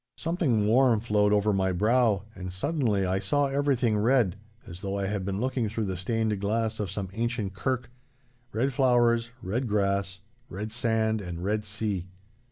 [0.17, 4.35] Something warm flowed over my brow, and suddenly I saw everything red,
[4.65, 9.29] as though I had been looking through the stained glass of some ancient kirk—red flowers,
[9.43, 12.07] red grass, red sand, and red sea.